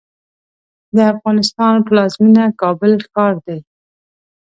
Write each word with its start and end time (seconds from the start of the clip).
د 0.95 0.97
افغانستان 1.13 1.75
پلازمېنه 1.87 2.43
کابل 2.61 2.93
ښار 3.11 3.33
دی. 3.45 3.59